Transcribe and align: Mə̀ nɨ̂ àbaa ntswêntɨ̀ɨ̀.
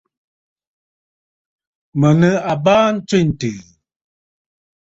Mə̀ 1.99 2.11
nɨ̂ 2.19 2.31
àbaa 2.51 2.85
ntswêntɨ̀ɨ̀. 2.95 3.57